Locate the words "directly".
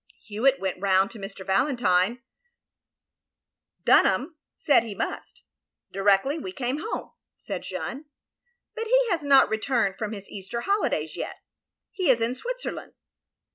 5.93-6.39